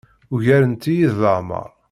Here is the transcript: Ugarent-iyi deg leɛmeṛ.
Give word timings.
Ugarent-iyi 0.33 1.05
deg 1.11 1.15
leɛmeṛ. 1.23 1.69